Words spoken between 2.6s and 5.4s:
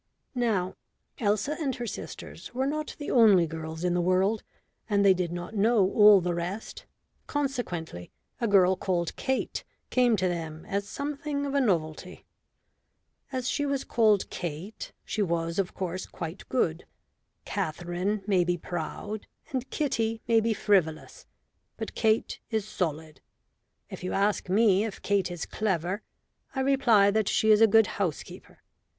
not the only girls in the world, and they did